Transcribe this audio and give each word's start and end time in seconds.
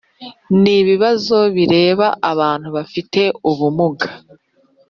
n 0.61 0.63
ibibazo 0.79 1.37
bireba 1.55 2.07
Abantu 2.31 2.67
bafite 2.77 3.21
ubumuga 3.49 4.07